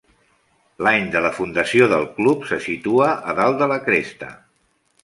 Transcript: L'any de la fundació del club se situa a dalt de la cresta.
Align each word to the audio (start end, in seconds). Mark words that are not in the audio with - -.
L'any 0.87 1.05
de 1.15 1.21
la 1.25 1.31
fundació 1.39 1.91
del 1.93 2.09
club 2.17 2.49
se 2.53 2.61
situa 2.71 3.13
a 3.35 3.39
dalt 3.43 3.63
de 3.63 3.71
la 3.75 3.83
cresta. 3.89 4.35